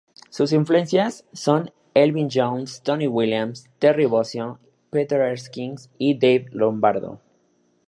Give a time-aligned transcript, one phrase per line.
[0.31, 4.57] Sus influencias son Elvin Jones, Tony Williams, Terry Bozzio,
[4.89, 7.19] Peter Erskine y Dave Lombardo.